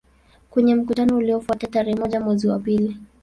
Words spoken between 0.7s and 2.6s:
mkutano uliofuata tarehe moja mwezi wa